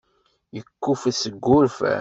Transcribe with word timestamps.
Yekkuffet 0.55 1.15
seg 1.23 1.35
wurfan. 1.47 1.89